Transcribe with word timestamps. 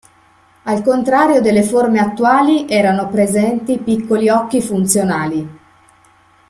Al 0.63 0.81
contrario 0.81 1.41
delle 1.41 1.61
forme 1.61 1.99
attuali, 1.99 2.65
erano 2.67 3.07
presenti 3.07 3.77
piccoli 3.77 4.29
occhi 4.29 4.59
funzionali. 4.59 5.59